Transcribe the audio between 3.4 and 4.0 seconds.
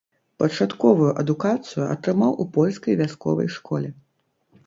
школе.